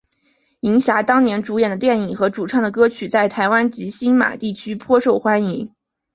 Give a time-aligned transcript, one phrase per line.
[0.61, 5.75] 银霞当年主演的电影和主唱歌曲在台湾及星马地区颇受欢迎。